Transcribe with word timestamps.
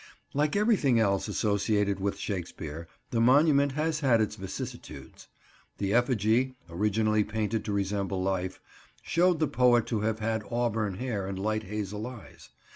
Like 0.33 0.55
everything 0.55 0.99
else 0.99 1.27
associated 1.27 1.99
with 1.99 2.17
Shakespeare, 2.17 2.87
the 3.11 3.21
monument 3.21 3.73
has 3.73 3.99
had 3.99 4.19
its 4.19 4.35
vicissitudes. 4.35 5.27
The 5.77 5.93
effigy, 5.93 6.55
originally 6.67 7.23
painted 7.23 7.63
to 7.65 7.71
resemble 7.71 8.19
life, 8.19 8.59
showed 9.03 9.37
the 9.37 9.47
poet 9.47 9.85
to 9.85 9.99
have 9.99 10.17
had 10.17 10.41
auburn 10.49 10.95
hair 10.95 11.27
and 11.27 11.37
light 11.37 11.65
hazel 11.65 12.07
eyes. 12.07 12.49